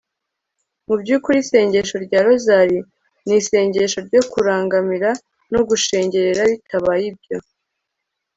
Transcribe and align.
mu 0.87 0.95
by'ukuri 1.01 1.37
isengesho 1.43 1.95
rya 2.05 2.19
rozari 2.25 2.79
ni 3.25 3.33
isengesho 3.41 3.97
ryo 4.07 4.21
kurangamira 4.31 5.09
no 5.53 5.59
gushengerera. 5.69 6.41
bitabaye 6.51 7.03
ibyo 7.11 7.37